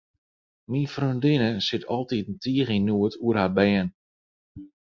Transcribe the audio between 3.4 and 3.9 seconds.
har bern.